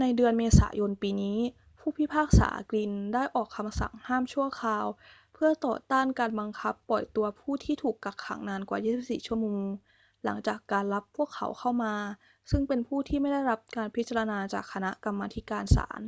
[0.00, 1.38] ในเดือนเมษายนปีนี้
[1.78, 4.86] ผู้พิพากษากลินน์ได้ออกคำสั่งห้ามชั่วคราว
[5.34, 9.62] เพื่อต่อต้านการบังคับปล่อยตัวผู้ที่ถูกกักขังนานกว่า 24 ชั่วโมง
[10.24, 11.94] หลังจากการรับพวกเขาเข้ามา
[12.50, 16.00] ซึ่งเป็นผู้ที่ไม่ได้รับการพิจารณาจากคณะกรรมาธิการศาล